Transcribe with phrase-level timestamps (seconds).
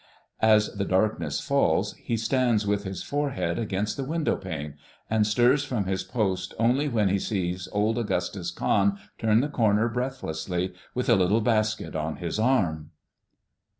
[0.41, 4.73] As the darkness falls, he stands with his forehead against the window pane,
[5.11, 9.87] and stirs from his post only when he sees old Augustus Cahn turn the corner
[9.87, 12.89] breathlessly, with a little basket on his arm.